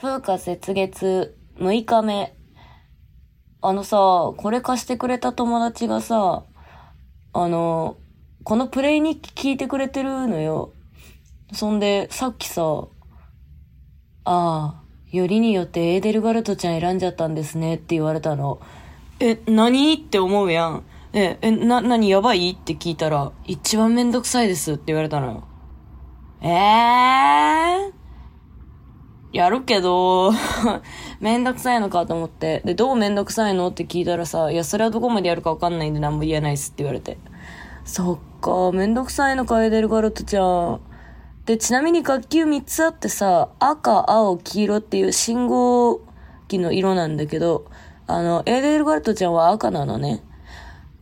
[0.00, 2.36] 風花雪月6日目。
[3.62, 3.96] あのさ、
[4.36, 6.44] これ貸してくれた友達がさ、
[7.32, 7.96] あの、
[8.42, 10.72] このプレイ日記聞いてくれてるのよ。
[11.52, 12.88] そんで、さっきさ、
[14.24, 18.60] ああ、よりによってエーデルガルトちゃん選んじゃったんですねって言われたの。
[19.20, 20.82] え、何って思うやん。
[21.12, 22.50] え、え、な、何やばい？
[22.50, 25.44] って聞いたら、一番めんどくさいですって言われたのよ。
[26.42, 28.03] ええー、
[29.34, 30.30] やるけど、
[31.18, 32.62] めんどくさいのかと思って。
[32.64, 37.18] で、どうめんどくさいのって聞いたらさ、いや、それはどこまでやるかわかんないんで何も言えないっすって言われて。
[37.84, 40.80] そっか、めんどくさいのか、エデルガルトちゃん。
[41.46, 46.00] で、ちなみに学級3つあってさ、赤、青、黄色っていう信号
[46.46, 47.64] 機の色なんだけど、
[48.06, 50.22] あの、エーデルガルトちゃんは赤なのね。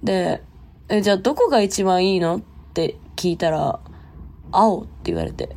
[0.03, 0.42] で、
[0.89, 2.41] え、じゃあどこが一番いいのっ
[2.73, 3.78] て聞いたら、
[4.53, 5.55] 青って言われて。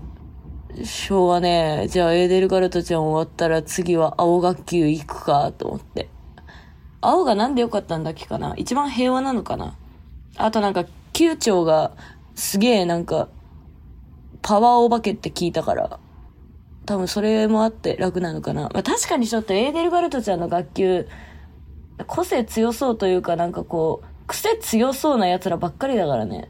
[0.84, 1.88] しょうがねえ。
[1.88, 6.09] じゃあエーデルガルトちゃん終わったら次は青学級行くかと思って。
[7.01, 8.55] 青がなんでよかったんだっけかな？
[8.57, 9.77] 一番平和なのかな？
[10.37, 11.91] あとなんか、級長が
[12.34, 13.29] すげえなんか
[14.41, 15.99] パワーお化けって聞いたから、
[16.85, 18.63] 多分それもあって楽なのかな。
[18.63, 21.07] まあ、確かにちょっとエーデルガルトちゃんの学級、
[22.07, 26.49] 個性強そうというかなんかこう、癖強そうな奴らばっかりだからね。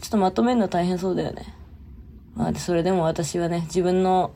[0.00, 1.54] ちょっとまとめるの大変そうだよね。
[2.38, 4.30] まあ、それでも私はね、自分の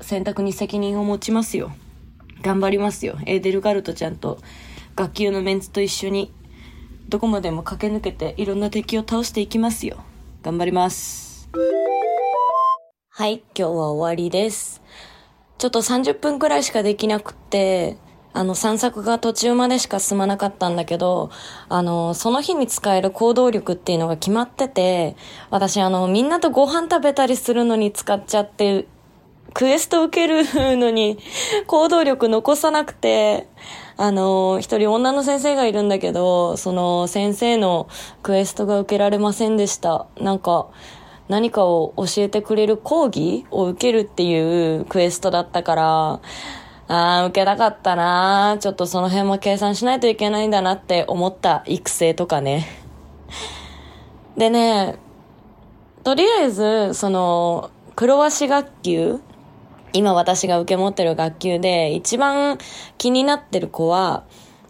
[0.00, 1.70] 選択に責任を持ちますよ。
[2.42, 3.16] 頑張りますよ。
[3.24, 4.38] エーデルガルトちゃんと
[4.96, 6.32] 学級のメンツと一緒に、
[7.08, 9.98] どこまでも駆け抜けていろんな敵を倒していきますよ。
[10.42, 11.48] 頑張ります。
[13.10, 14.82] はい、今日は終わりです。
[15.56, 17.96] ちょっと30分くらいしかできなくって、
[18.36, 21.30] あの、散策が途中までしか進まなかったんだけど、
[21.70, 25.16] あの、その日に使える行動力っていうのが決まってて、
[25.48, 28.86] 私あの、みんなとご飯食べたりするのに使っちゃって、
[29.54, 31.16] クエスト受けるのに
[31.66, 33.46] 行動力残さなくて、
[33.96, 37.88] あの、一人女の先生がいるんだけど、その先生の
[38.22, 40.04] クエストが受けられませんでした。
[40.20, 40.66] なんか、
[41.28, 46.20] 何かを教えてくれる講義を受けるっていうクエストだったから、
[46.88, 48.58] ああ、受けたかったな。
[48.60, 52.66] ちょっとその辺も計算しないといけないんだなって思った育成とかね。
[54.36, 54.96] でね、
[56.04, 59.20] とりあえず、その、黒足学級
[59.92, 62.58] 今私が受け持ってる学級で一番
[62.98, 64.24] 気になってる子は、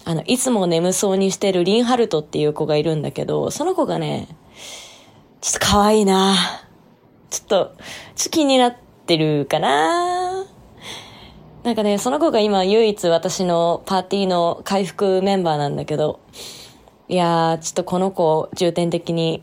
[0.05, 4.29] あの、いつも眠そうにしてるリンハルトっていう子がいるんだけど、その子がね、
[5.41, 6.37] ちょっと可愛いな。
[7.29, 7.73] ちょっと、
[8.15, 10.26] ちょっと気になってるかな。
[11.67, 16.21] なんかね、その子が今唯一私のパーティーの回復メンバーなんだけど、
[17.09, 19.43] いやー、ちょっとこの子を重点的に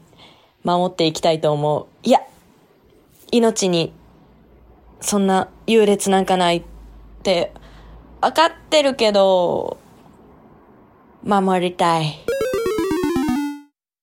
[0.63, 1.87] 守っていきたいと思う。
[2.01, 2.21] いや、
[3.33, 3.91] 命に、
[5.01, 6.63] そんな優劣なんかないっ
[7.23, 7.51] て、
[8.21, 9.75] わかってるけど、
[11.25, 12.19] 守りたい。